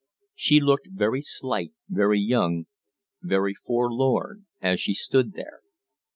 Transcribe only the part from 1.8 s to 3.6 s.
very young, very